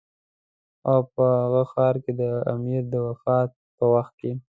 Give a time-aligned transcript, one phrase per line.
[0.89, 2.21] او په هغه ښار کې د
[2.53, 4.31] امیر د وفات په وخت کې.